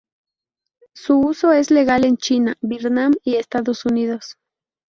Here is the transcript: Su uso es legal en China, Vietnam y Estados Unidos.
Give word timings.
Su 0.95 1.19
uso 1.19 1.51
es 1.51 1.69
legal 1.69 2.05
en 2.05 2.17
China, 2.17 2.55
Vietnam 2.59 3.13
y 3.23 3.35
Estados 3.35 3.85
Unidos. 3.85 4.35